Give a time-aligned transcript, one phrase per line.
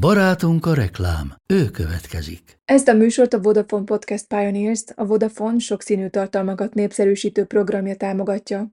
[0.00, 2.58] Barátunk a reklám, ő következik.
[2.64, 8.68] Ezt a műsort a Vodafone Podcast Pioneers, a Vodafone sokszínű tartalmakat népszerűsítő programja támogatja.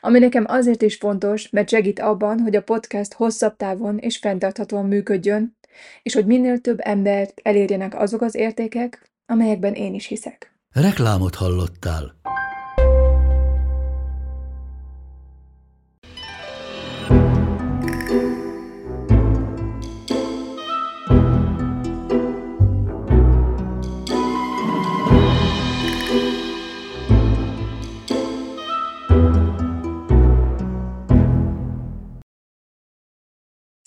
[0.00, 4.86] Ami nekem azért is fontos, mert segít abban, hogy a podcast hosszabb távon és fenntarthatóan
[4.86, 5.56] működjön,
[6.02, 10.58] és hogy minél több embert elérjenek azok az értékek, amelyekben én is hiszek.
[10.72, 12.14] Reklámot hallottál.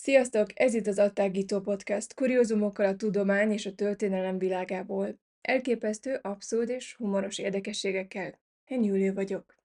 [0.07, 0.59] Sziasztok!
[0.59, 5.19] Ez itt az Attágító Podcast, kuriózumokkal a tudomány és a történelem világából.
[5.41, 8.39] Elképesztő, abszurd és humoros érdekességekkel.
[8.65, 9.55] Én Júlia vagyok.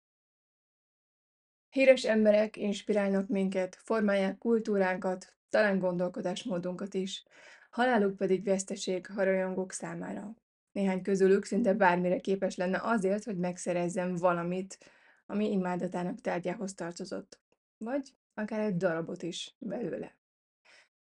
[1.68, 7.24] Híres emberek inspirálnak minket, formálják kultúránkat, talán gondolkodásmódunkat is.
[7.70, 10.34] Haláluk pedig veszteség a rajongók számára.
[10.72, 14.78] Néhány közülük szinte bármire képes lenne azért, hogy megszerezzem valamit,
[15.26, 17.40] ami imádatának tárgyához tartozott.
[17.78, 20.20] Vagy akár egy darabot is belőle.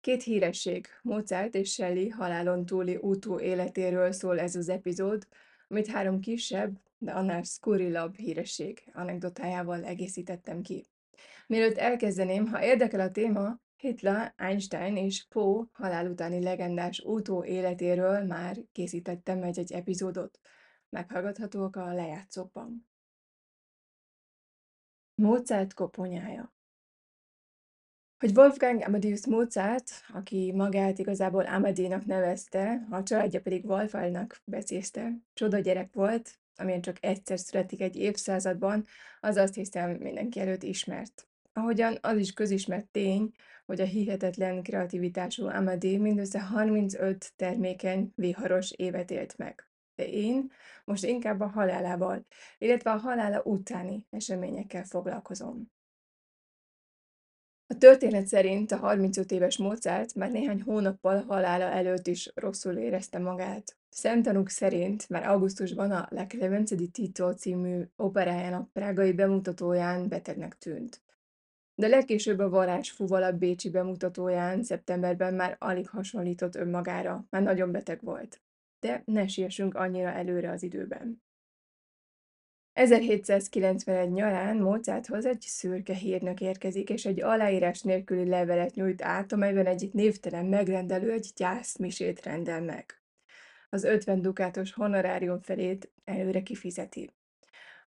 [0.08, 5.28] Két híresség, Mozart és Shelley halálon túli útó életéről szól ez az epizód,
[5.68, 10.86] amit három kisebb, de annál szkurilabb híresség anekdotájával egészítettem ki.
[11.48, 18.24] Mielőtt elkezdeném, ha érdekel a téma, Hitler, Einstein és Poe halál utáni legendás útó életéről
[18.24, 20.40] már készítettem egy-egy epizódot.
[20.90, 22.88] Meghallgathatóak a lejátszókban.
[25.16, 26.57] Mozart koponyája
[28.20, 35.60] hogy Wolfgang Amadeus Mozart, aki magát igazából Amadénak nevezte, a családja pedig Wolfgangnak becézte, csoda
[35.60, 38.86] gyerek volt, amilyen csak egyszer születik egy évszázadban,
[39.20, 41.28] az azt hiszem mindenki előtt ismert.
[41.54, 43.32] Ahogyan az is közismert tény,
[43.66, 49.68] hogy a hihetetlen kreativitású Amadé mindössze 35 termékeny, viharos évet élt meg.
[49.96, 50.52] De én
[50.86, 52.26] most inkább a halálával,
[52.58, 55.76] illetve a halála utáni eseményekkel foglalkozom.
[57.70, 63.20] A történet szerint a 35 éves Mozart már néhány hónappal halála előtt is rosszul érezte
[63.20, 63.78] magát.
[63.90, 71.02] Szemtanúk szerint már augusztusban a La Clemenza di Tito című operájának prágai bemutatóján betegnek tűnt.
[71.76, 78.00] De legkésőbb a Varázs Fuvala bécsi bemutatóján szeptemberben már alig hasonlított önmagára, már nagyon beteg
[78.02, 78.42] volt.
[78.80, 81.22] De ne siessünk annyira előre az időben.
[82.78, 89.66] 1791 nyarán Mozarthoz egy szürke hírnök érkezik, és egy aláírás nélküli levelet nyújt át, amelyben
[89.66, 93.02] egy névtelen megrendelő egy gyászmisét rendel meg.
[93.70, 97.10] Az 50 dukátos honorárium felét előre kifizeti.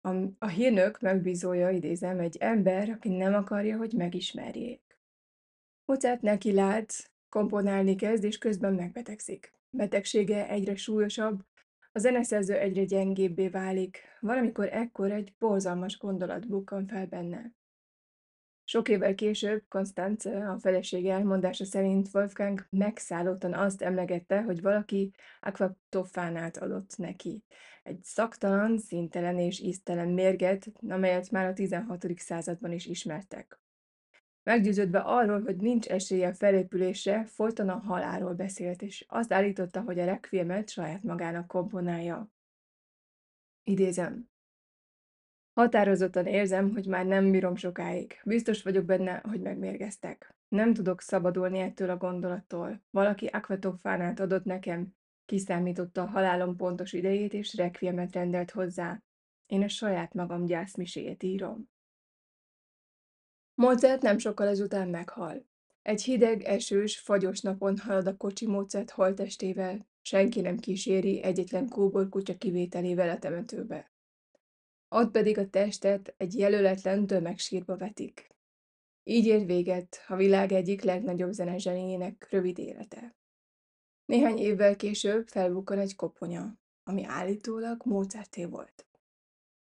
[0.01, 4.99] A, a hírnök megbízója, idézem, egy ember, aki nem akarja, hogy megismerjék.
[5.85, 9.53] Mozart neki lát, komponálni kezd, és közben megbetegszik.
[9.71, 11.41] Betegsége egyre súlyosabb,
[11.93, 17.53] a zeneszerző egyre gyengébbé válik, valamikor ekkor egy borzalmas gondolat bukkan fel benne.
[18.65, 26.57] Sok évvel később Konstance, a felesége elmondása szerint Wolfgang megszállottan azt emlegette, hogy valaki aquatofánát
[26.57, 27.43] adott neki.
[27.83, 32.19] Egy szaktalan, szintelen és íztelen mérget, amelyet már a 16.
[32.19, 33.61] században is ismertek.
[34.49, 40.05] Meggyőződve arról, hogy nincs esélye felépülésre, folyton a halálról beszélt, és azt állította, hogy a
[40.05, 42.31] requiemet saját magának komponálja.
[43.65, 44.29] Idézem.
[45.53, 48.21] Határozottan érzem, hogy már nem bírom sokáig.
[48.25, 50.35] Biztos vagyok benne, hogy megmérgeztek.
[50.49, 52.83] Nem tudok szabadulni ettől a gondolattól.
[52.91, 54.95] Valaki akvatofánát adott nekem,
[55.25, 59.03] kiszámította a halálom pontos idejét, és requiemet rendelt hozzá.
[59.47, 61.69] Én a saját magam gyászmiséjét írom.
[63.59, 65.47] Mozart nem sokkal ezután meghal.
[65.83, 72.37] Egy hideg, esős, fagyos napon halad a kocsi Mozart holtestével, senki nem kíséri egyetlen kóborkutya
[72.37, 73.93] kivételével a temetőbe.
[74.89, 78.29] Ott pedig a testet egy jelöletlen tömegsírba vetik.
[79.05, 83.17] Így ér véget a világ egyik legnagyobb zenezsenéjének rövid élete.
[84.05, 88.87] Néhány évvel később felbukkan egy koponya, ami állítólag Mozarté volt.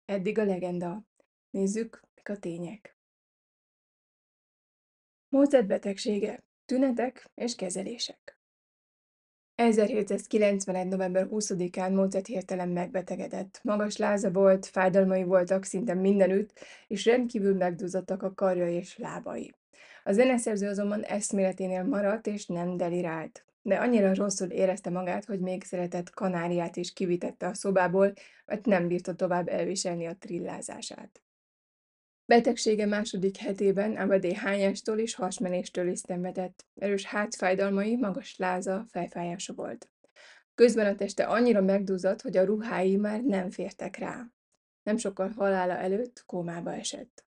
[0.06, 1.06] Eddig a legenda.
[1.50, 2.93] Nézzük, mik a tények.
[5.34, 8.38] Mozart betegsége, tünetek és kezelések.
[9.56, 10.88] 1791.
[10.88, 13.60] november 20-án Mozart hirtelen megbetegedett.
[13.64, 19.54] Magas láza volt, fájdalmai voltak szinte mindenütt, és rendkívül megduzzadtak a karja és lábai.
[20.04, 23.46] A zeneszerző azonban eszméleténél maradt, és nem delirált.
[23.62, 28.14] De annyira rosszul érezte magát, hogy még szeretett kanáriát is kivitette a szobából,
[28.46, 31.24] mert nem bírta tovább elviselni a trillázását.
[32.26, 36.66] Betegsége második hetében evedélyhányástól és hasmenéstől is szenvedett.
[36.76, 39.90] Erős hátfájdalmai, magas láza, fejfájása volt.
[40.56, 44.32] Közben a teste annyira megduzzadt, hogy a ruhái már nem fértek rá.
[44.84, 47.26] Nem sokkal halála előtt kómába esett.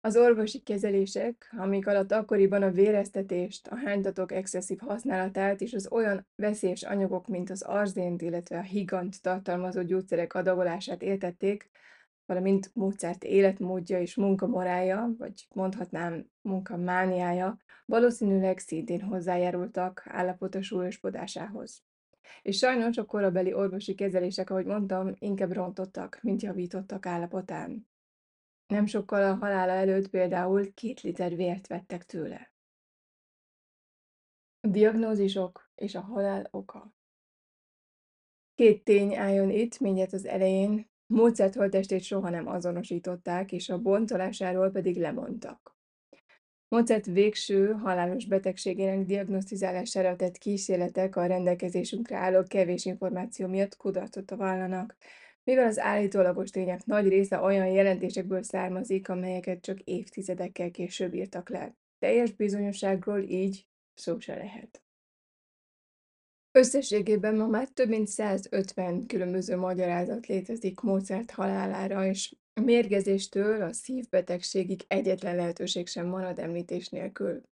[0.00, 6.26] Az orvosi kezelések, amik alatt akkoriban a véreztetést, a hánytatók excesszív használatát és az olyan
[6.36, 11.70] veszélyes anyagok, mint az arzént, illetve a higant tartalmazó gyógyszerek adagolását értették,
[12.28, 21.82] valamint Mozart életmódja és munkamorálja, vagy mondhatnám munkamániája, valószínűleg szintén hozzájárultak állapota súlyosbodásához.
[22.42, 27.88] És sajnos a korabeli orvosi kezelések, ahogy mondtam, inkább rontottak, mint javítottak állapotán.
[28.66, 32.52] Nem sokkal a halála előtt például két liter vért vettek tőle.
[34.60, 36.92] A diagnózisok és a halál oka.
[38.54, 40.90] Két tény álljon itt mindjárt az elején.
[41.08, 45.76] Mozart holttestét soha nem azonosították, és a bontolásáról pedig lemondtak.
[46.68, 54.96] Mozart végső halálos betegségének diagnosztizálására tett kísérletek a rendelkezésünkre álló kevés információ miatt kudarcot vallanak,
[55.44, 61.74] mivel az állítólagos tények nagy része olyan jelentésekből származik, amelyeket csak évtizedekkel később írtak le.
[61.98, 64.82] Teljes bizonyosságról így szó se lehet.
[66.52, 73.72] Összességében ma már több mint 150 különböző magyarázat létezik Mozart halálára, és a mérgezéstől a
[73.72, 77.42] szívbetegségig egyetlen lehetőség sem marad említés nélkül.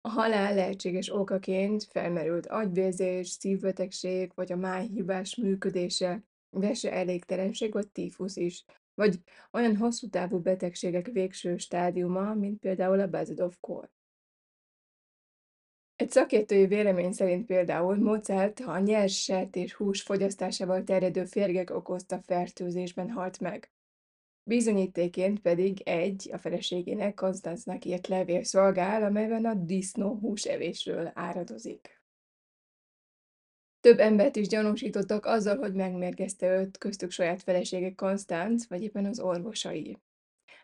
[0.00, 8.36] A halál lehetséges okaként felmerült agyvérzés, szívbetegség vagy a májhibás működése, vese elégtelenség vagy tífusz
[8.36, 8.64] is,
[8.94, 9.22] vagy
[9.52, 13.90] olyan hosszú távú betegségek végső stádiuma, mint például a Bazadov-kór.
[15.98, 23.10] Egy szakértői vélemény szerint például Mozart a nyers sertés hús fogyasztásával terjedő férgek okozta fertőzésben
[23.10, 23.70] halt meg.
[24.42, 32.02] Bizonyítéként pedig egy, a feleségének Konstanznak írt levél szolgál, amelyben a disznó húsevésről áradozik.
[33.80, 39.20] Több embert is gyanúsítottak azzal, hogy megmérgezte őt, köztük saját felesége Konstanz, vagy éppen az
[39.20, 39.98] orvosai.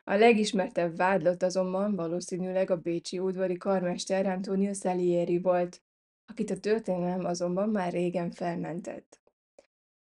[0.07, 5.83] A legismertebb vádlott azonban valószínűleg a bécsi udvari karmester Antonio Salieri volt,
[6.27, 9.21] akit a történelem azonban már régen felmentett.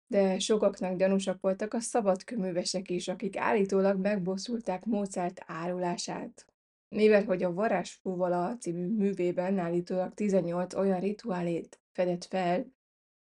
[0.07, 6.45] De sokaknak gyanúsak voltak a szabadkőművesek is, akik állítólag megbosszulták Mozart árulását.
[6.89, 12.65] Mivel hogy a Varázsfúvala című művében állítólag 18 olyan rituálét fedett fel,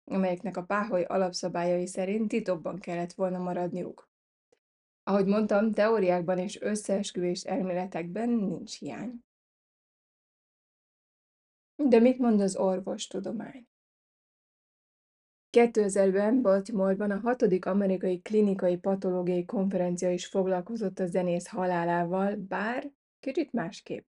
[0.05, 4.13] amelyeknek a páholy alapszabályai szerint titokban kellett volna maradniuk.
[5.07, 9.25] Ahogy mondtam, teóriákban és összeesküvés elméletekben nincs hiány.
[11.77, 13.67] De mit mond az orvostudomány?
[15.51, 22.91] 2000-ben Baltimoreban a hatodik amerikai klinikai patológiai konferencia is foglalkozott a zenész halálával, bár
[23.21, 24.07] kicsit másképp.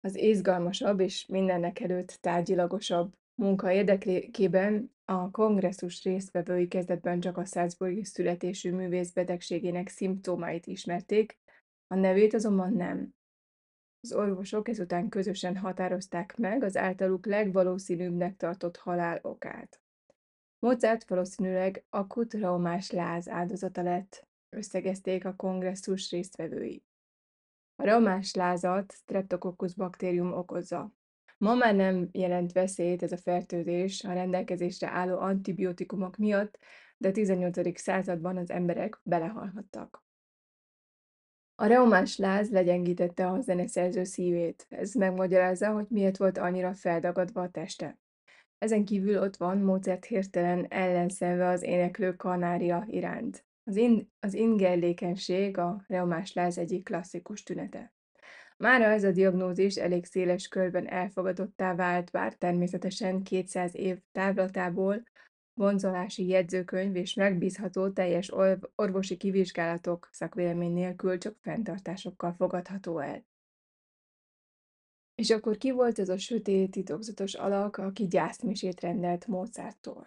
[0.00, 8.04] Az izgalmasabb és mindennek előtt tárgyilagosabb munka érdekében a kongresszus résztvevői kezdetben csak a Salzburgi
[8.04, 11.38] születésű művész betegségének szimptomáit ismerték,
[11.86, 13.14] a nevét azonban nem.
[14.00, 19.80] Az orvosok ezután közösen határozták meg az általuk legvalószínűbbnek tartott halál okát.
[20.58, 26.82] Mozart valószínűleg akut traumás láz áldozata lett, összegezték a kongresszus résztvevői.
[27.76, 30.92] A raumás lázat Streptococcus baktérium okozza.
[31.40, 36.58] Ma már nem jelent veszélyt ez a fertőzés a rendelkezésre álló antibiotikumok miatt,
[36.96, 37.78] de a 18.
[37.80, 40.04] században az emberek belehalhattak.
[41.54, 44.66] A reumás láz legyengítette a zeneszerző szívét.
[44.68, 47.98] Ez megmagyarázza, hogy miért volt annyira feldagadva a teste.
[48.58, 53.46] Ezen kívül ott van Mozart hirtelen ellenszenve az éneklő kanária iránt.
[53.64, 57.92] Az, in- az ingerlékenység a reumás láz egyik klasszikus tünete.
[58.60, 65.02] Mára ez a diagnózis elég széles körben elfogadottá vált, bár természetesen 200 év távlatából
[65.54, 68.32] vonzolási jegyzőkönyv és megbízható teljes
[68.74, 73.24] orvosi kivizsgálatok szakvélemény nélkül csak fenntartásokkal fogadható el.
[75.14, 80.06] És akkor ki volt ez a sötét, titokzatos alak, aki gyászmisét rendelt Mozarttól?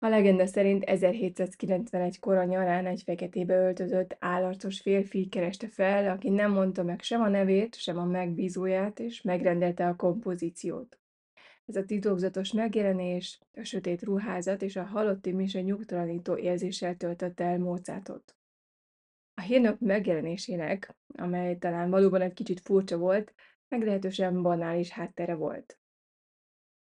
[0.00, 6.52] A legenda szerint 1791 kora nyarán egy feketébe öltözött, állarcos férfi kereste fel, aki nem
[6.52, 10.98] mondta meg sem a nevét, sem a megbízóját, és megrendelte a kompozíciót.
[11.66, 17.58] Ez a titokzatos megjelenés, a sötét ruházat és a halotti mise nyugtalanító érzéssel töltötte el
[17.58, 18.36] Mozartot.
[19.34, 23.34] A hírnök megjelenésének, amely talán valóban egy kicsit furcsa volt,
[23.68, 25.78] meglehetősen banális háttere volt.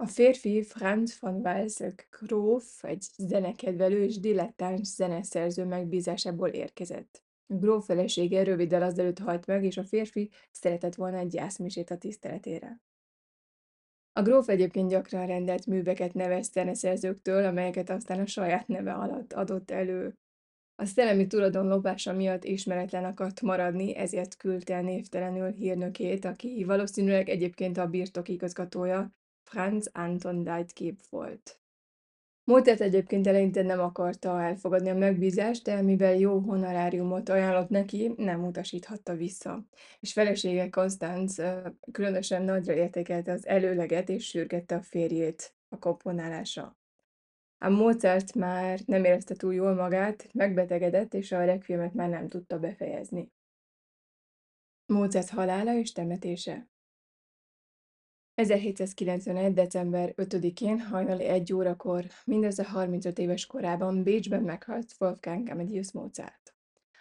[0.02, 7.22] A férfi Franz von Walsegg gróf egy zenekedvelő és dilettáns zeneszerző megbízásából érkezett.
[7.46, 11.96] A gróf felesége röviddel azelőtt halt meg, és a férfi szeretett volna egy gyászmisét a
[11.96, 12.80] tiszteletére.
[14.12, 19.70] A gróf egyébként gyakran rendelt műveket neves zeneszerzőktől, amelyeket aztán a saját neve alatt adott
[19.70, 20.14] elő.
[20.74, 27.28] A szellemi tulajdon lopása miatt ismeretlen akart maradni, ezért küldte el névtelenül hírnökét, aki valószínűleg
[27.28, 31.62] egyébként a birtok igazgatója, Franz Anton Dijkép volt.
[32.44, 38.44] Mozart egyébként eleinte nem akarta elfogadni a megbízást, de mivel jó honoráriumot ajánlott neki, nem
[38.44, 39.64] utasíthatta vissza.
[40.00, 46.76] És felesége Constance ö, különösen nagyra értékelte az előleget, és sürgette a férjét a komponálásra.
[47.58, 52.58] Ám Mozart már nem érezte túl jól magát, megbetegedett, és a requiemet már nem tudta
[52.58, 53.32] befejezni.
[54.86, 56.71] Mozart halála és temetése
[58.42, 59.52] 1791.
[59.52, 66.54] december 5-én hajnali 1 órakor, mindössze 35 éves korában Bécsben meghalt Wolfgang Amadeus Mozart.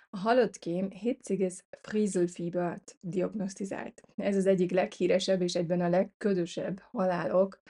[0.10, 4.02] A halott kém hétszéges Frieselfiebert diagnosztizált.
[4.16, 7.62] Ez az egyik leghíresebb és egyben a legködösebb halálok,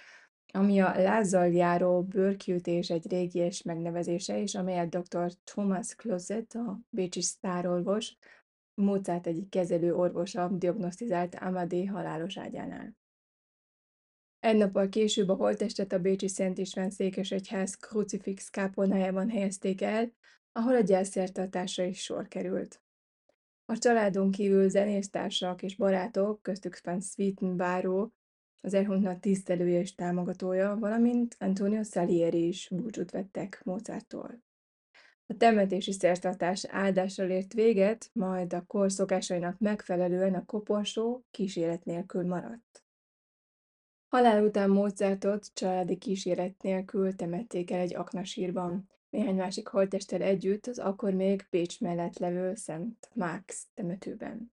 [0.54, 5.32] ami a lázzal járó bőrkiütés egy régies megnevezése, és amelyet dr.
[5.44, 8.18] Thomas Closet, a bécsi sztárorvos,
[8.74, 13.00] Mozart egyik kezelő orvosa diagnosztizált Amadé halálos ágyánál.
[14.42, 20.12] Egy nappal később a holttestet a bécsi Szent István székesegyház krucifix kápolnájában helyezték el,
[20.52, 22.82] ahol a gyászszertartásra is sor került.
[23.66, 28.14] A családon kívül zenésztársak és barátok, köztük Van Swieten báró,
[28.62, 34.44] az elhunyt tisztelője és támogatója, valamint Antonio Salieri is búcsút vettek Mozarttól.
[35.26, 42.28] A temetési szertartás áldással ért véget, majd a kor szokásainak megfelelően a koporsó kíséret nélkül
[42.28, 42.81] maradt.
[44.12, 50.80] Halál után Mozartot családi kíséret nélkül temették el egy aknasírban, néhány másik holttesttel együtt az
[50.80, 54.54] akkor még Pécs mellett levő Szent Max temetőben.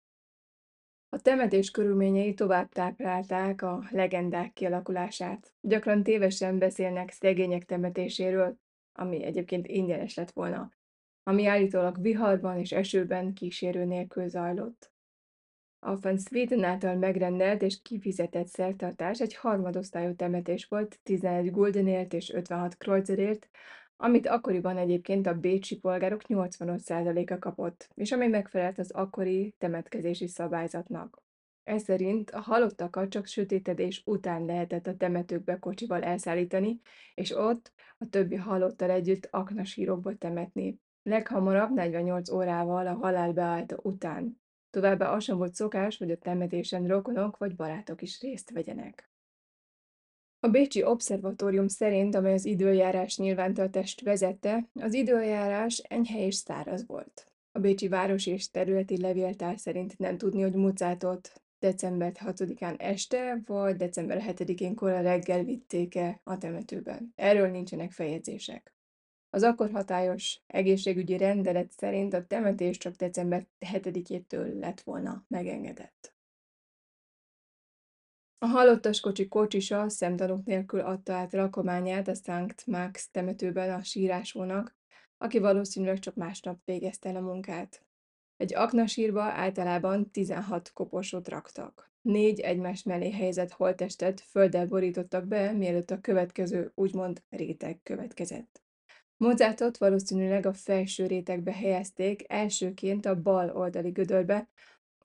[1.10, 5.54] A temetés körülményei tovább táplálták a legendák kialakulását.
[5.62, 8.58] Gyakran tévesen beszélnek szegények temetéséről,
[8.94, 10.72] ami egyébként ingyenes lett volna,
[11.24, 14.95] ami állítólag viharban és esőben kísérő nélkül zajlott.
[15.88, 22.30] A van Sweden által megrendelt és kifizetett szertartás egy harmadosztályú temetés volt 11 guldenért és
[22.34, 23.50] 56 kreuzerért,
[23.98, 31.22] amit akkoriban egyébként a bécsi polgárok 85%-a kapott, és ami megfelelt az akkori temetkezési szabályzatnak.
[31.64, 36.80] Ez szerint a halottakat csak sötétedés után lehetett a temetőkbe kocsival elszállítani,
[37.16, 44.44] és ott a többi halottal együtt aknasírokba temetni, leghamarabb 48 órával a halál beállta után.
[44.76, 49.10] Továbbá az sem volt szokás, hogy a temetésen rokonok vagy barátok is részt vegyenek.
[50.40, 57.32] A Bécsi Obszervatórium szerint, amely az időjárás nyilvántartást vezette, az időjárás enyhe és száraz volt.
[57.52, 63.76] A Bécsi Város és Területi Levéltár szerint nem tudni, hogy Mozartot december 6-án este vagy
[63.76, 67.14] december 7-én kora reggel vitték-e a temetőben.
[67.16, 68.75] Erről nincsenek feljegyzések.
[69.36, 76.16] Az akkor hatályos egészségügyi rendelet szerint a temetés csak december 7-től lett volna megengedett.
[78.38, 84.76] A halottas kocsi kocsisa szemtanúk nélkül adta át rakományát a Sankt Max temetőben a sírásónak,
[85.18, 87.86] aki valószínűleg csak másnap végezte el a munkát.
[88.38, 91.92] Egy aknasírba általában 16 koporsót raktak.
[92.02, 98.65] Négy egymás mellé helyezett holttestet földdel borítottak be, mielőtt a következő úgymond réteg következett.
[99.18, 104.50] Mozartot valószínűleg a felső rétegbe helyezték, elsőként a bal oldali gödörbe,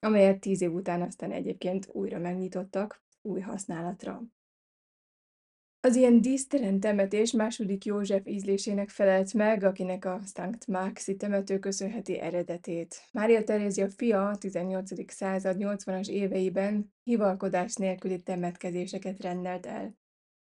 [0.01, 4.23] amelyet tíz év után aztán egyébként újra megnyitottak, új használatra.
[5.83, 12.19] Az ilyen dísztelen temetés második József ízlésének felelt meg, akinek a Sankt Maxi temető köszönheti
[12.19, 13.09] eredetét.
[13.13, 15.13] Mária Terézia fia a 18.
[15.13, 19.99] század 80-as éveiben hivalkodás nélküli temetkezéseket rendelt el.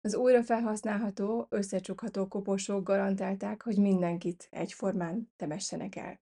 [0.01, 6.21] Az újra felhasználható, összecsukható koporsók garantálták, hogy mindenkit egyformán temessenek el.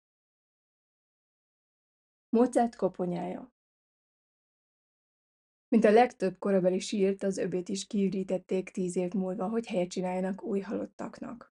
[2.29, 3.51] Mozart koponyája
[5.67, 10.43] Mint a legtöbb korabeli sírt, az öbét is kiürítették tíz év múlva, hogy helyet csináljanak
[10.43, 11.53] új halottaknak.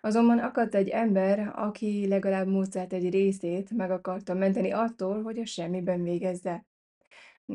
[0.00, 5.46] Azonban akadt egy ember, aki legalább Mozart egy részét meg akarta menteni attól, hogy a
[5.46, 6.64] semmiben végezze.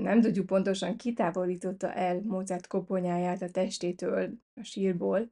[0.02, 5.32] Nem tudjuk pontosan, ki távolította el Mozart koponyáját a testétől, a sírból.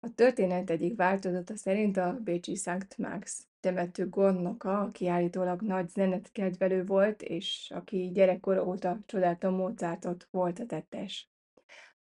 [0.00, 6.84] A történet egyik változata szerint a bécsi Sankt Max temető gondnoka, aki állítólag nagy zenetkedvelő
[6.84, 11.30] volt, és aki gyerekkora óta csodálta Mozartot, volt a tettes.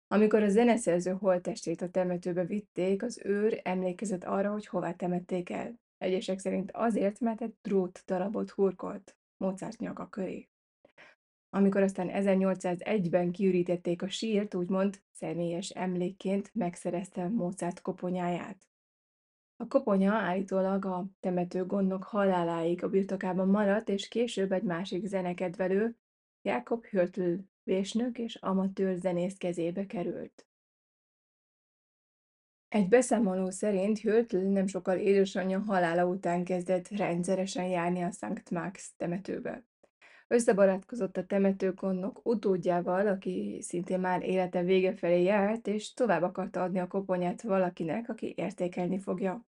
[0.07, 5.79] Amikor a zeneszerző holttestét a temetőbe vitték, az őr emlékezett arra, hogy hová temették el.
[5.97, 10.50] Egyesek szerint azért, mert egy drót darabot hurkolt Mozart nyaka köré.
[11.53, 18.69] Amikor aztán 1801-ben kiürítették a sírt, úgymond személyes emlékként megszerezte Mozart koponyáját.
[19.55, 25.97] A koponya állítólag a temetőgondnok haláláig a birtokában maradt, és később egy másik zenekedvelő,
[26.41, 30.45] Jakob Hörtl vésnök és amatőr zenész kezébe került.
[32.67, 38.93] Egy beszámoló szerint Hörtl nem sokkal édesanyja halála után kezdett rendszeresen járni a Sankt Max
[38.97, 39.70] temetőbe.
[40.31, 46.79] Összebarátkozott a temetőgondnok utódjával, aki szintén már élete vége felé járt, és tovább akarta adni
[46.79, 49.45] a koponyát valakinek, aki értékelni fogja.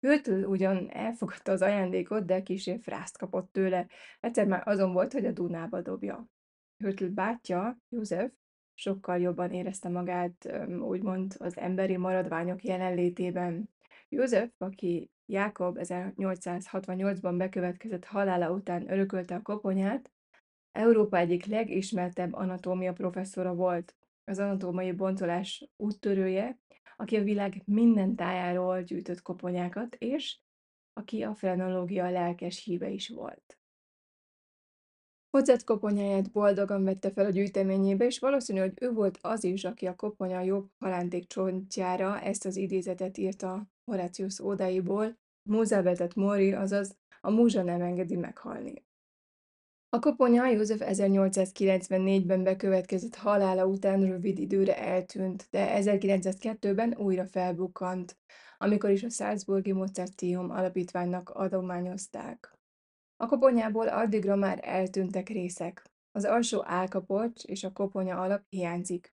[0.00, 3.86] Hőtl ugyan elfogadta az ajándékot, de kisé frászt kapott tőle.
[4.20, 6.28] Egyszer már azon volt, hogy a Dunába dobja.
[6.76, 8.32] Hőtl bátyja, József,
[8.74, 13.70] sokkal jobban érezte magát, úgymond az emberi maradványok jelenlétében.
[14.08, 20.10] József, aki Jákob 1868-ban bekövetkezett halála után örökölte a koponyát,
[20.72, 23.94] Európa egyik legismertebb anatómia professzora volt,
[24.24, 26.58] az anatómiai bontolás úttörője,
[26.96, 30.38] aki a világ minden tájáról gyűjtött koponyákat, és
[30.92, 33.59] aki a frenológia lelkes híve is volt.
[35.30, 39.86] Mozart koponyáját boldogan vette fel a gyűjteményébe, és valószínű, hogy ő volt az is, aki
[39.86, 46.96] a koponya jobb halánték csontjára ezt az idézetet írta Horatius ódáiból, Múzá vetett mori, azaz
[47.20, 48.84] a múzsa nem engedi meghalni.
[49.88, 58.18] A koponya József 1894-ben bekövetkezett halála után rövid időre eltűnt, de 1902-ben újra felbukkant,
[58.58, 62.59] amikor is a Salzburgi Mozarteum alapítványnak adományozták.
[63.20, 65.90] A koponyából addigra már eltűntek részek.
[66.12, 69.14] Az alsó álkapocs és a koponya alap hiányzik.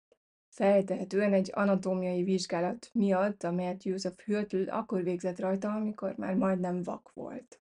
[0.49, 7.11] Feltehetően egy anatómiai vizsgálat miatt, amelyet József Hürtl akkor végzett rajta, amikor már majdnem vak
[7.13, 7.62] volt.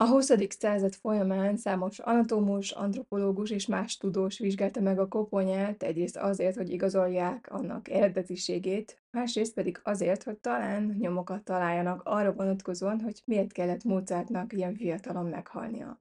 [0.00, 0.30] A 20.
[0.48, 6.70] század folyamán számos anatómus, antropológus és más tudós vizsgálta meg a koponyát, egyrészt azért, hogy
[6.70, 13.84] igazolják annak eredetiségét, másrészt pedig azért, hogy talán nyomokat találjanak arra vonatkozóan, hogy miért kellett
[13.84, 16.00] Mozartnak ilyen fiatalon meghalnia.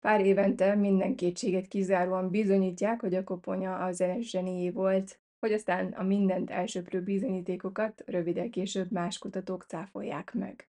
[0.00, 5.92] Pár évente minden kétséget kizáróan bizonyítják, hogy a koponya a zenes zsenié volt, hogy aztán
[5.92, 10.68] a mindent elsöprő bizonyítékokat rövidel később más kutatók cáfolják meg.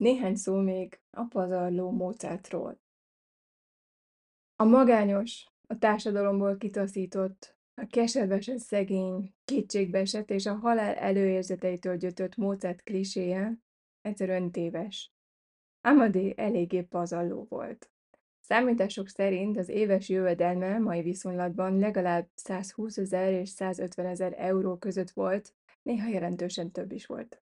[0.00, 2.80] Néhány szó még a pazarló Mozartról.
[4.56, 12.82] A magányos, a társadalomból kitaszított, a keservesen szegény, kétségbeesett és a halál előérzeteitől gyötött Mozart
[12.82, 13.58] kliséje
[14.00, 15.12] egyszerűen téves.
[15.80, 17.90] Amadé eléggé pazarló volt.
[18.40, 25.10] Számítások szerint az éves jövedelme mai viszonylatban legalább 120 ezer és 150 ezer euró között
[25.10, 27.42] volt, néha jelentősen több is volt.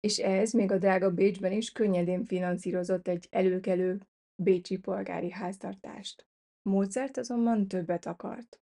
[0.00, 4.00] És ez még a drága Bécsben is könnyedén finanszírozott egy előkelő
[4.34, 6.26] bécsi polgári háztartást.
[6.62, 8.60] Mozart azonban többet akart.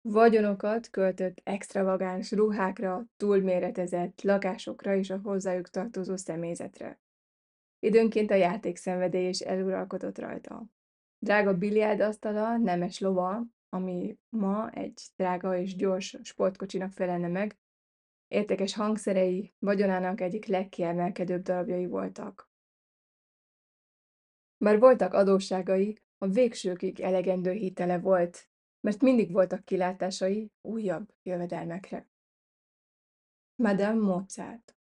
[0.00, 7.00] Vagyonokat költött extravagáns ruhákra, túlméretezett lakásokra és a hozzájuk tartozó személyzetre.
[7.78, 10.64] Időnként a játékszenvedély is eluralkodott rajta.
[11.18, 17.56] Drága biliárdasztala, nemes lova, ami ma egy drága és gyors sportkocsinak felelne meg,
[18.34, 22.50] értékes hangszerei vagyonának egyik legkiemelkedőbb darabjai voltak.
[24.56, 28.48] Bár voltak adósságai, a végsőkig elegendő hitele volt,
[28.80, 32.08] mert mindig voltak kilátásai újabb jövedelmekre.
[33.56, 34.76] Madame Mozart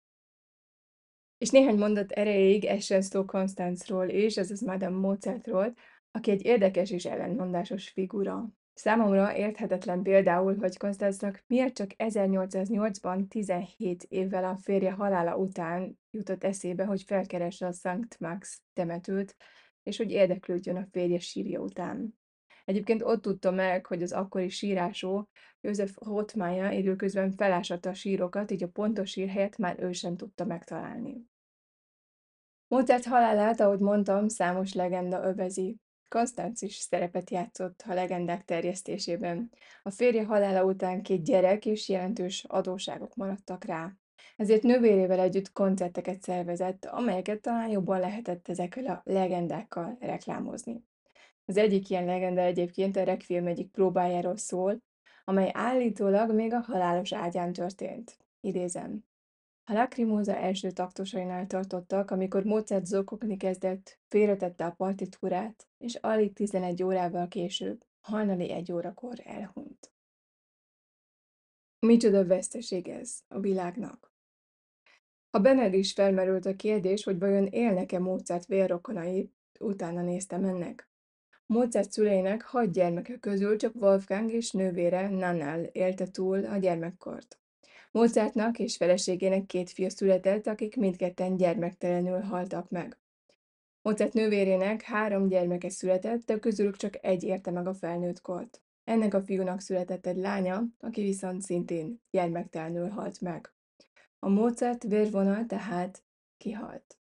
[1.38, 5.74] És néhány mondat erejéig essen szó Constance-ról is, azaz Madame Mozartról,
[6.12, 8.59] aki egy érdekes és ellentmondásos figura.
[8.80, 16.44] Számomra érthetetlen például, hogy Konstanznak miért csak 1808-ban, 17 évvel a férje halála után jutott
[16.44, 19.36] eszébe, hogy felkeresse a Sankt Max temetőt,
[19.84, 22.20] és hogy érdeklődjön a férje sírja után.
[22.66, 25.30] Egyébként ott tudta meg, hogy az akkori sírásó
[25.62, 31.26] József Hotmája időközben felásatta a sírokat, így a pontos sírhelyet már ő sem tudta megtalálni.
[32.68, 35.80] Mozart halálát, ahogy mondtam, számos legenda övezi.
[36.10, 39.52] Konstanz is szerepet játszott a legendák terjesztésében.
[39.84, 43.94] A férje halála után két gyerek és jelentős adósságok maradtak rá.
[44.36, 50.84] Ezért nővérével együtt koncerteket szervezett, amelyeket talán jobban lehetett ezekkel a legendákkal reklámozni.
[51.46, 54.82] Az egyik ilyen legenda egyébként a Requiem egyik próbájáról szól,
[55.24, 58.18] amely állítólag még a halálos ágyán történt.
[58.42, 59.09] Idézem.
[59.70, 66.84] A Lacrimosa első taktusainál tartottak, amikor Mozart zokogni kezdett, félretette a partitúrát, és alig 11
[66.84, 69.92] órával később, hajnali egy órakor elhunyt.
[71.80, 74.14] Micsoda veszteség ez a világnak!
[75.30, 80.90] Ha benned is felmerült a kérdés, hogy vajon élnek-e Mozart vérrokonai, utána néztem ennek.
[81.46, 87.40] Mozart szüleinek hat gyermeke közül csak Wolfgang és nővére Nannel élte túl a gyermekkort.
[87.92, 92.98] Mozartnak és feleségének két fia született, akik mindketten gyermektelenül haltak meg.
[93.82, 98.62] Mozart nővérének három gyermeke született, de közülük csak egy érte meg a felnőtt kort.
[98.84, 103.54] Ennek a fiúnak született egy lánya, aki viszont szintén gyermektelenül halt meg.
[104.20, 106.04] A Mozart vérvonal tehát
[106.38, 107.00] kihalt.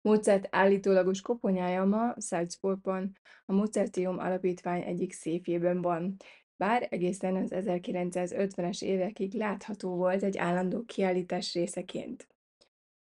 [0.00, 6.16] Mozart állítólagos koponyája ma Salzburgban a Mozarteum Alapítvány egyik széfjében van,
[6.58, 12.26] bár egészen az 1950-es évekig látható volt egy állandó kiállítás részeként.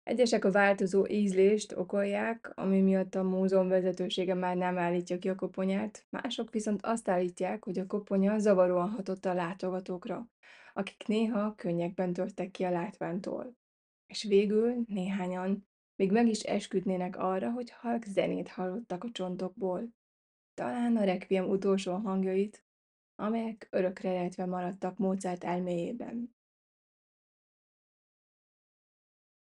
[0.02, 5.34] Egyesek a változó ízlést okolják, ami miatt a múzeum vezetősége már nem állítja ki a
[5.34, 10.28] koponyát, mások viszont azt állítják, hogy a koponya zavaróan hatott a látogatókra,
[10.74, 13.56] akik néha könnyekben törtek ki a látványtól.
[14.06, 19.88] És végül néhányan még meg is esküdnének arra, hogy halk zenét hallottak a csontokból.
[20.54, 22.64] Talán a requiem utolsó hangjait,
[23.20, 26.34] amelyek örökre lehetve maradtak Mozart elméjében.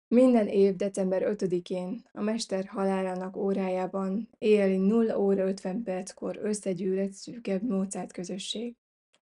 [0.08, 7.12] Minden év december 5-én, a mester halálának órájában, éjjeli 0 óra 50 perckor összegyűl egy
[7.12, 8.76] szűkebb Mozart közösség.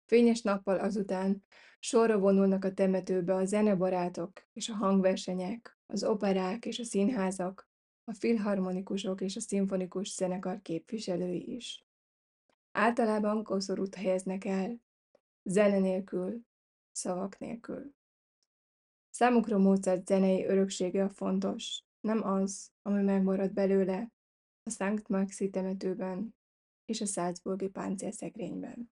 [0.05, 1.43] Fényes nappal azután
[1.79, 7.69] sorra vonulnak a temetőbe a zenebarátok és a hangversenyek, az operák és a színházak,
[8.03, 11.88] a filharmonikusok és a szimfonikus zenekar képviselői is.
[12.79, 14.81] Általában koszorút helyeznek el,
[15.43, 16.45] zene nélkül,
[16.91, 17.93] szavak nélkül.
[19.09, 24.11] Számukra Mozart zenei öröksége a fontos, nem az, ami megmarad belőle
[24.63, 26.35] a Szent Maxi temetőben
[26.85, 28.91] és a Salzburgi páncélszekrényben.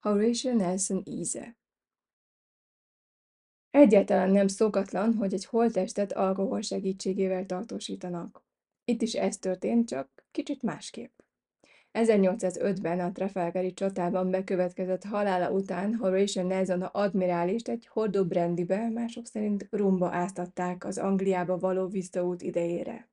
[0.00, 1.56] Horatio Nelson íze
[3.70, 8.50] Egyáltalán nem szokatlan, hogy egy holttestet alkohol segítségével tartósítanak.
[8.84, 11.18] Itt is ez történt, csak kicsit másképp.
[11.92, 19.66] 1805-ben a Trafalgari csatában bekövetkezett halála után Horatio Nelson admirálist egy hordó brandybe, mások szerint
[19.70, 23.10] rumba áztatták az Angliába való visszaút idejére.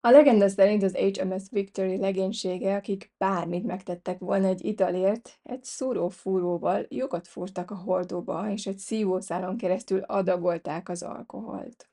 [0.00, 6.86] A legenda szerint az HMS Victory legénysége, akik bármit megtettek volna egy italért, egy szúrófúróval
[6.88, 11.88] lyukat fúrtak a hordóba, és egy szívószálon keresztül adagolták az alkoholt.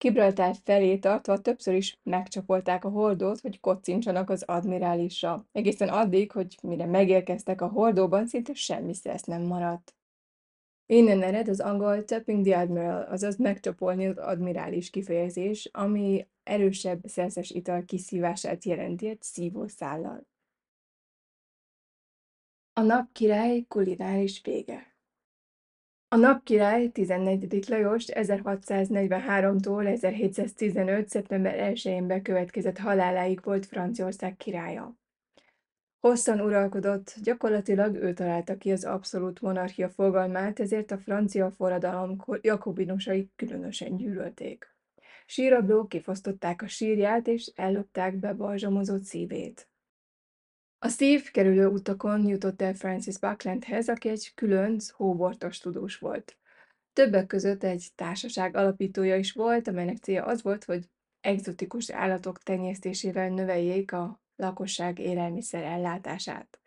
[0.00, 6.58] Gibraltár felé tartva többször is megcsapolták a hordót, hogy kocincsanak az admirálisra, egészen addig, hogy
[6.62, 9.94] mire megérkeztek a hordóban, szinte semmi szesz nem maradt.
[10.86, 17.50] Innen ered az angol tapping the admiral, azaz megcsapolni az admirális kifejezés, ami erősebb szerszes
[17.50, 20.26] ital kiszívását jelenti egy szívószállal.
[22.72, 24.89] A napkirály kulináris vége
[26.12, 27.68] A napkirály 14.
[27.68, 31.08] Lajos 1643-tól 1715.
[31.08, 34.96] szeptember 1-én bekövetkezett haláláig volt Franciaország királya.
[36.00, 43.30] Hosszan uralkodott, gyakorlatilag ő találta ki az abszolút monarchia fogalmát, ezért a francia forradalom jakobinusai
[43.36, 44.76] különösen gyűlölték.
[45.26, 49.69] Sírablók kifosztották a sírját, és ellopták be balzsamozott szívét.
[50.82, 56.36] A szív kerülő utakon jutott el Francis Bucklandhez, aki egy különc, hóbortos tudós volt.
[56.92, 60.88] Többek között egy társaság alapítója is volt, amelynek célja az volt, hogy
[61.20, 66.60] egzotikus állatok tenyésztésével növeljék a lakosság élelmiszer ellátását.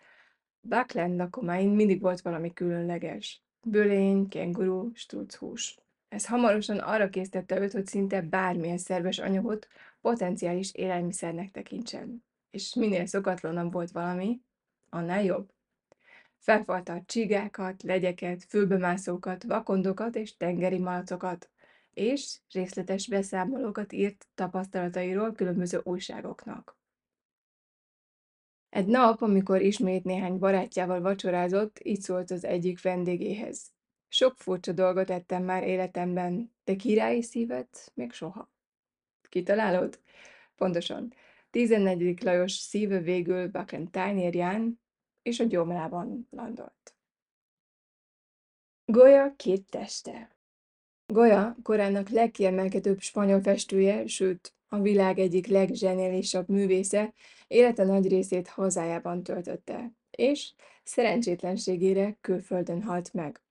[0.62, 3.44] Buckland lakomáin mindig volt valami különleges.
[3.62, 5.78] Bölény, kenguru, struchús.
[6.10, 9.68] Ez hamarosan arra késztette őt, hogy szinte bármilyen szerves anyagot
[10.02, 12.24] potenciális élelmiszernek tekintsen.
[12.54, 14.42] És minél szokatlanabb volt valami,
[14.90, 15.54] annál jobb.
[16.38, 21.50] Felfalta a csigákat, legyeket, fülbemászókat, vakondokat és tengeri malacokat,
[21.94, 26.78] és részletes beszámolókat írt tapasztalatairól különböző újságoknak.
[28.70, 33.72] Egy nap, amikor ismét néhány barátjával vacsorázott, így szólt az egyik vendégéhez.
[34.08, 38.52] Sok furcsa dolgot ettem már életemben, de királyi szívet még soha.
[39.30, 40.00] Kitalálod?
[40.56, 41.14] Pontosan.
[41.54, 42.24] 14.
[42.24, 44.82] Lajos szíve végül Bakken tányérján
[45.22, 46.96] és a gyomrában landolt.
[48.86, 50.36] Goya két teste.
[51.06, 57.14] Goya korának legkiemelkedőbb spanyol festője, sőt, a világ egyik legzseniálisabb művésze,
[57.48, 63.43] élete nagy részét hazájában töltötte, és szerencsétlenségére külföldön halt meg.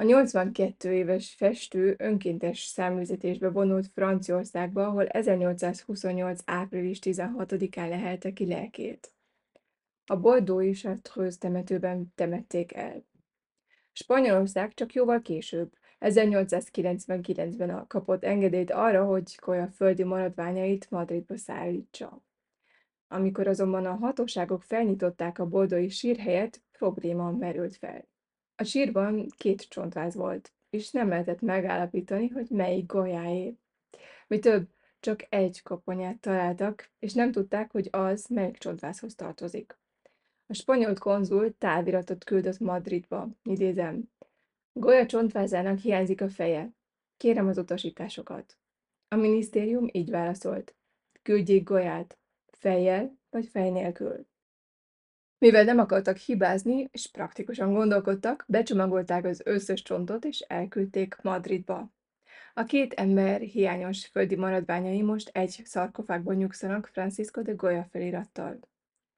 [0.00, 6.40] A 82 éves festő önkéntes száműzetésbe vonult Franciaországba, ahol 1828.
[6.44, 9.12] április 16-án lehelte ki lelkét.
[10.06, 13.04] A a Tröz temetőben temették el.
[13.92, 22.22] Spanyolország csak jóval később, 1899-ben kapott engedélyt arra, hogy Goya földi maradványait Madridba szállítsa.
[23.08, 28.08] Amikor azonban a hatóságok felnyitották a boldói sírhelyet, probléma merült fel.
[28.60, 33.56] A sírban két csontváz volt, és nem lehetett megállapítani, hogy melyik golyáé.
[34.26, 34.68] Mi több,
[35.00, 39.78] csak egy koponyát találtak, és nem tudták, hogy az melyik csontvázhoz tartozik.
[40.46, 44.10] A spanyol konzul táviratot küldött Madridba, idézem.
[44.72, 46.72] Golya csontvázának hiányzik a feje.
[47.16, 48.58] Kérem az utasításokat.
[49.08, 50.74] A minisztérium így válaszolt.
[51.22, 54.26] Küldjék Golyát, fejjel vagy fej nélkül.
[55.38, 61.92] Mivel nem akartak hibázni, és praktikusan gondolkodtak, becsomagolták az összes csontot, és elküldték Madridba.
[62.54, 68.58] A két ember hiányos földi maradványai most egy szarkofágban nyugszanak Francisco de Goya felirattal.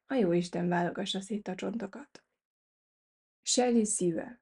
[0.07, 2.23] A jóisten válogassa szét a csontokat.
[3.43, 4.41] Shelley szíve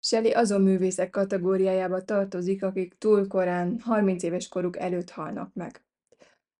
[0.00, 5.84] Shelley azon művészek kategóriájába tartozik, akik túl korán, 30 éves koruk előtt halnak meg.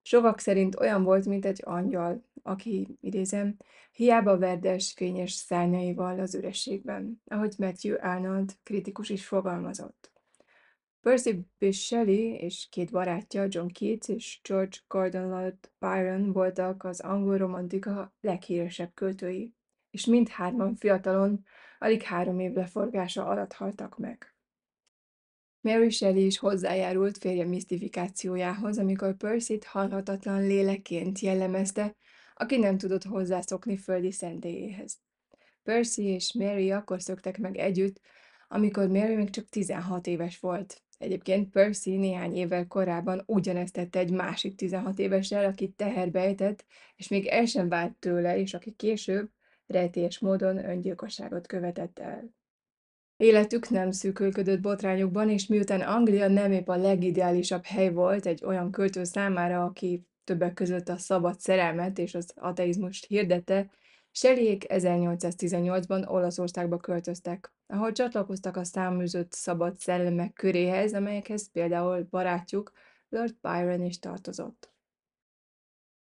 [0.07, 3.57] Sokak szerint olyan volt, mint egy angyal, aki, idézem,
[3.93, 10.13] hiába verdes, fényes szárnyaival az ürességben, ahogy Matthew Arnold kritikus is fogalmazott.
[11.01, 17.01] Percy Bysshe Shelley és két barátja, John Keats és George Gordon Lord Byron voltak az
[17.01, 19.55] angol romantika leghíresebb költői,
[19.91, 21.45] és mindhárman fiatalon,
[21.79, 24.34] alig három év leforgása alatt haltak meg.
[25.65, 31.97] Mary Shelley is hozzájárult férje misztifikációjához, amikor Percy-t halhatatlan lélekként jellemezte,
[32.35, 34.99] aki nem tudott hozzászokni földi szentélyéhez.
[35.63, 38.01] Percy és Mary akkor szöktek meg együtt,
[38.49, 40.83] amikor Mary még csak 16 éves volt.
[40.99, 46.65] Egyébként Percy néhány évvel korábban ugyanezt tette egy másik 16 évessel, akit teherbe ejtett,
[46.97, 49.31] és még el sem vált tőle, és aki később
[49.67, 52.35] rejtélyes módon öngyilkosságot követett el.
[53.17, 58.71] Életük nem szűkölködött botrányokban, és miután Anglia nem épp a legideálisabb hely volt egy olyan
[58.71, 63.71] költő számára, aki többek között a szabad szerelmet és az ateizmust hirdette,
[64.17, 72.73] Shelleyék 1818-ban Olaszországba költöztek, ahol csatlakoztak a száműzött szabad szellemek köréhez, amelyekhez például barátjuk
[73.09, 74.74] Lord Byron is tartozott.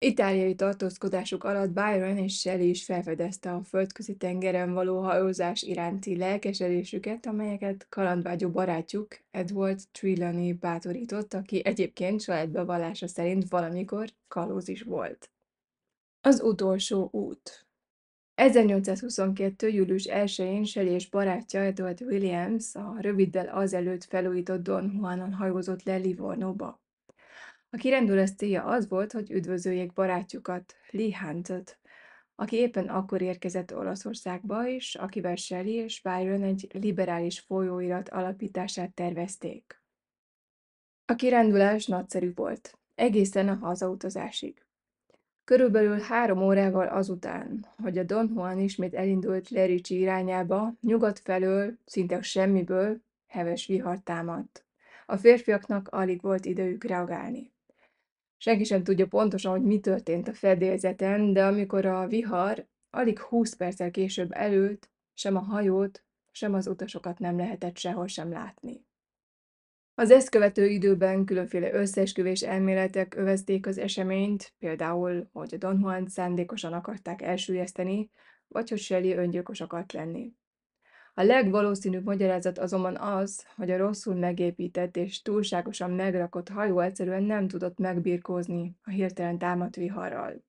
[0.04, 7.26] Itáliai tartózkodásuk alatt Byron és Shelley is felfedezte a földközi tengeren való hajózás iránti lelkesedésüket,
[7.26, 12.48] amelyeket kalandvágyó barátjuk Edward Trelawney bátorított, aki egyébként saját
[12.94, 15.30] szerint valamikor kalóz is volt.
[16.20, 17.66] Az utolsó út
[18.34, 19.68] 1822.
[19.68, 25.96] július 1-én Shelley és barátja Edward Williams a röviddel azelőtt felújított Don Juanon hajózott le
[25.96, 26.81] Livornóba.
[27.74, 31.78] A kirándulás célja az volt, hogy üdvözöljék barátjukat, Lee Huntot,
[32.34, 39.82] aki éppen akkor érkezett Olaszországba, és akivel Shelley és Byron egy liberális folyóirat alapítását tervezték.
[41.04, 44.64] A kirándulás nagyszerű volt, egészen a hazautazásig.
[45.44, 52.22] Körülbelül három órával azután, hogy a Don Juan ismét elindult Lericsi irányába, nyugat felől, szinte
[52.22, 54.64] semmiből, heves vihar támadt.
[55.06, 57.52] A férfiaknak alig volt idejük reagálni.
[58.42, 63.54] Senki sem tudja pontosan, hogy mi történt a fedélzeten, de amikor a vihar alig 20
[63.54, 68.86] perccel később előtt, sem a hajót, sem az utasokat nem lehetett sehol sem látni.
[69.94, 76.08] Az ezt követő időben különféle összeesküvés elméletek övezték az eseményt, például, hogy a Don Juan
[76.08, 78.10] szándékosan akarták elsüllyeszteni,
[78.48, 80.32] vagy hogy Shelley öngyilkos akart lenni.
[81.14, 87.48] A legvalószínűbb magyarázat azonban az, hogy a rosszul megépített és túlságosan megrakott hajó egyszerűen nem
[87.48, 90.42] tudott megbirkózni a hirtelen támadt viharral.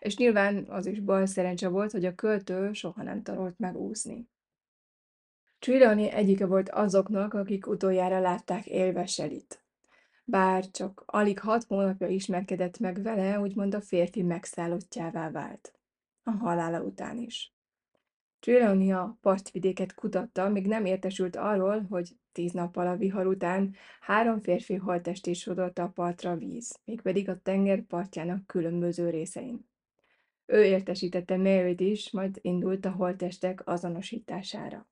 [0.00, 4.28] És nyilván az is bal szerencse volt, hogy a költő soha nem tanult megúszni.
[5.58, 9.06] Trelawney egyike volt azoknak, akik utoljára látták élve.
[10.24, 15.72] Bár csak alig hat hónapja ismerkedett meg vele, úgymond a férfi megszállottjává vált.
[16.22, 17.52] A halála után is.
[18.42, 24.74] Trelawney partvidéket kutatta, még nem értesült arról, hogy tíz nappal a vihar után három férfi
[24.74, 29.68] holttestét sodorta a partra víz, mégpedig a tenger partjának különböző részein.
[30.46, 34.88] Ő értesítette Mary-t is, majd indult a holttestek azonosítására.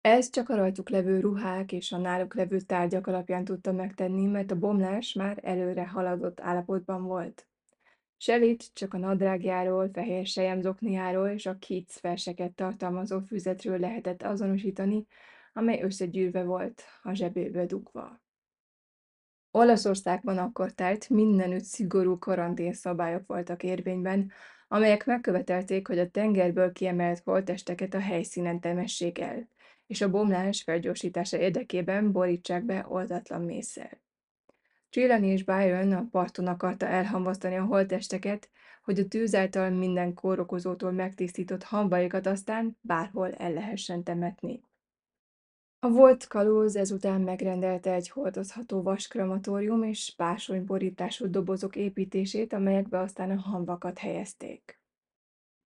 [0.00, 4.50] Ez csak a rajtuk levő ruhák és a náluk levő tárgyak alapján tudta megtenni, mert
[4.50, 7.46] a bomlás már előre haladott állapotban volt.
[8.24, 15.06] Selit csak a nadrágjáról, fehér sejemzokniáról és a Keats verseket tartalmazó füzetről lehetett azonosítani,
[15.52, 18.22] amely összegyűrve volt, a zsebébe dugva.
[19.50, 24.32] Olaszországban akkor tájt mindenütt szigorú karantén szabályok voltak érvényben,
[24.68, 29.48] amelyek megkövetelték, hogy a tengerből kiemelt holttesteket a helyszínen temessék el,
[29.86, 34.03] és a bomlás felgyorsítása érdekében borítsák be oldatlan mészsel.
[34.94, 38.48] Trelawney és Byron a parton akarta elhamvasztani a holttesteket,
[38.82, 44.62] hogy a tűz által minden kórokozótól megtisztított hambaikat aztán bárhol el lehessen temetni.
[45.78, 53.40] A volt kalóz ezután megrendelte egy hordozható vaskrematórium és bársonyborítású dobozok építését, amelyekbe aztán a
[53.40, 54.80] hamvakat helyezték.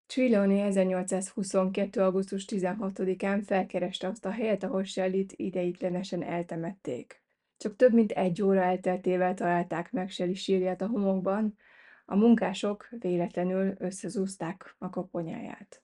[0.06, 2.02] Trelawney 1822.
[2.02, 7.26] augusztus 16-án felkereste azt a helyet, ahol Shelley-t ideiglenesen eltemették.
[7.58, 11.56] Csak több mint egy óra elteltével találták meg Shelley sírját a homokban,
[12.04, 15.82] a munkások véletlenül összezúzták a koponyáját.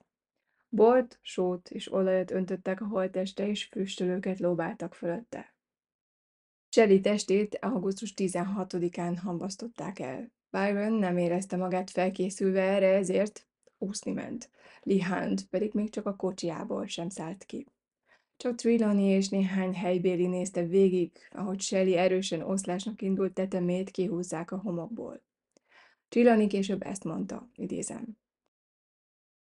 [0.69, 5.53] Bort, sót és olajat öntöttek a holteste, és füstölőket lóbáltak fölötte.
[6.69, 10.31] Shelley testét augusztus 16-án hamvasztották el.
[10.49, 14.49] Byron nem érezte magát felkészülve erre, ezért úszni ment.
[14.81, 17.67] Lee Hunt pedig még csak a kocsiából sem szállt ki.
[18.37, 24.57] Csak Trelawney és néhány helybéli nézte végig, ahogy Shelley erősen oszlásnak indult tetemét kihúzzák a
[24.57, 25.21] homokból.
[26.09, 28.17] Trelawney később ezt mondta, idézem.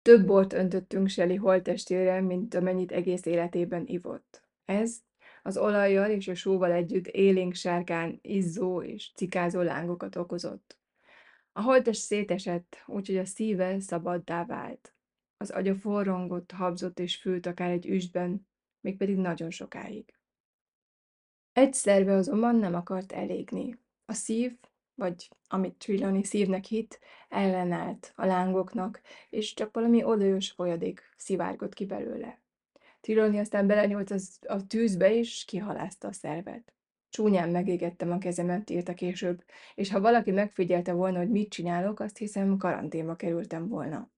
[0.02, 4.44] Több bort öntöttünk Shelley holttestére, mint amennyit egész életében ivott.
[4.66, 5.02] Ez
[5.44, 10.78] az olajjal és a sóval együtt élénk sárkán izzó és cikázó lángokat okozott.
[11.52, 14.94] A holttest szétesett, úgyhogy a szíve szabaddá vált.
[15.38, 18.48] Az agya forrongott, habzott és fült akár egy üstben,
[18.84, 20.14] mégpedig nagyon sokáig.
[21.54, 23.80] Egy szerve azonban nem akart elégni.
[24.06, 24.58] A szív,
[24.96, 31.86] vagy amit Trelawney szívnek hit, ellenállt a lángoknak, és csak valami olajos folyadék szivárgott ki
[31.86, 32.42] belőle.
[33.02, 36.74] Trelawney aztán belenyúlt az, a tűzbe, és kihalázta a szervet.
[37.10, 39.44] Csúnyán megégettem a kezemet, írta később,
[39.76, 44.13] és ha valaki megfigyelte volna, hogy mit csinálok, azt hiszem karanténba kerültem volna.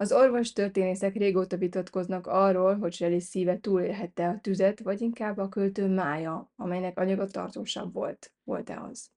[0.00, 5.48] Az orvos történészek régóta vitatkoznak arról, hogy Shelley szíve túlélhette a tüzet, vagy inkább a
[5.48, 8.32] költő mája, amelynek anyaga tartósabb volt.
[8.44, 9.10] Volt-e az?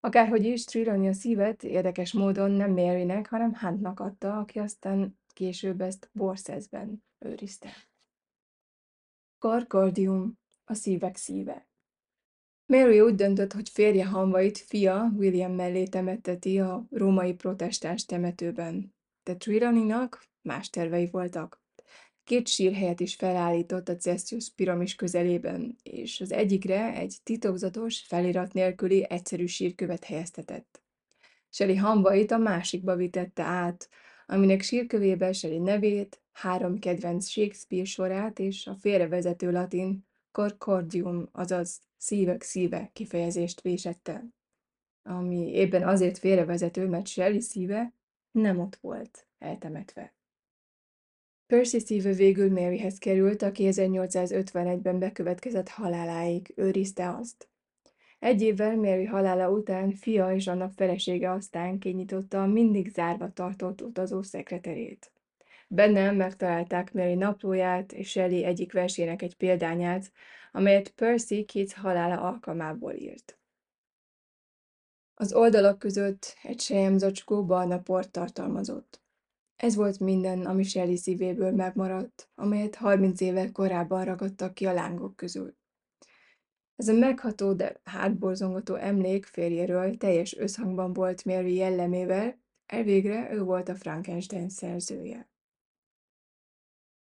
[0.00, 6.10] Akárhogy is, Trelawney szívet érdekes módon nem Marynek, hanem Huntnak adta, aki aztán később ezt
[6.12, 7.70] Borszeszben őrizte.
[9.38, 11.68] Carcordium, a szívek szíve.
[12.66, 18.94] Mary úgy döntött, hogy férje hamvait fia William mellé temetteti a római protestáns temetőben.
[19.26, 21.62] De Trelawney-nak más tervei voltak.
[22.24, 29.06] Két sírhelyet is felállított a Cestius piramis közelében, és az egyikre egy titokzatos, felirat nélküli
[29.08, 30.82] egyszerű sírkövet helyeztetett.
[31.50, 33.88] Shelley hamvait a másikba vitette át,
[34.26, 42.42] aminek sírkövébe Shelley nevét, három kedvenc Shakespeare sorát és a félrevezető latin corcordium, azaz szívek
[42.42, 44.24] szíve kifejezést vésette,
[45.02, 47.95] ami éppen azért félrevezető, mert Shelley szíve
[48.36, 50.14] nem ott volt, eltemetve.
[51.46, 57.48] Percy szíve végül Maryhez került, aki 1851-ben bekövetkezett haláláig őrizte azt.
[58.18, 63.82] Egy évvel Mary halála után fia és annak felesége aztán kinyitotta a mindig zárva tartott
[63.82, 65.12] utazó szekreterét.
[65.68, 70.12] Benne megtalálták Mary naplóját és Shelley egyik versének egy példányát,
[70.52, 73.38] amelyet Percy két halála alkalmából írt.
[75.18, 79.00] Az oldalak között egy sejemzacskó barna port tartalmazott.
[79.56, 85.16] Ez volt minden, ami Shelley szívéből megmaradt, amelyet 30 évvel korábban ragadtak ki a lángok
[85.16, 85.56] közül.
[86.76, 93.68] Ez a megható, de hátborzongató emlék férjéről teljes összhangban volt Mary jellemével, elvégre ő volt
[93.68, 95.28] a Frankenstein szerzője.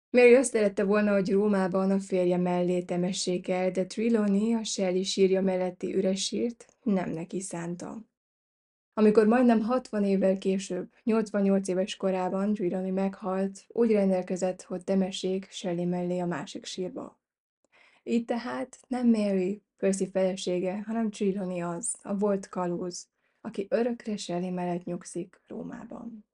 [0.09, 5.03] Mary azt szerette volna, hogy Rómában a férje mellé temessék el, de Trelawney a Shelley
[5.03, 8.05] sírja melletti üres sírt nem neki szánta.
[8.93, 15.85] Amikor majdnem 60 évvel később, 88 éves korában Trelawney meghalt, úgy rendelkezett, hogy temessék Shelley
[15.85, 17.19] mellé a másik sírba.
[18.03, 23.07] Így tehát nem Mary, Percy felesége, hanem Trelawney az, a volt kalóz,
[23.41, 26.26] aki örökre Shelley mellett nyugszik Rómában.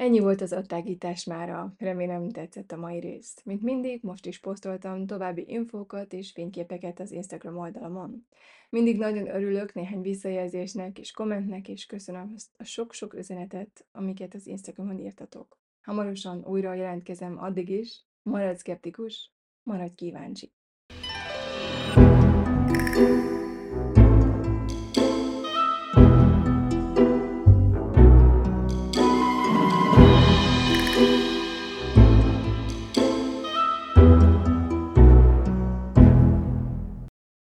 [0.00, 3.36] Ennyi volt az adtágítás mára, remélem tetszett a mai rész.
[3.44, 8.26] Mint mindig, most is posztoltam további infókat és fényképeket az Instagram oldalamon.
[8.68, 14.98] Mindig nagyon örülök néhány visszajelzésnek és kommentnek, és köszönöm a sok-sok üzenetet, amiket az Instagramon
[14.98, 15.58] írtatok.
[15.82, 20.52] Hamarosan újra jelentkezem, addig is, maradj szkeptikus, maradj kíváncsi.